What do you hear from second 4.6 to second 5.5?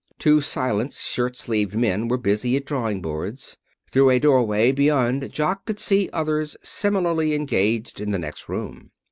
beyond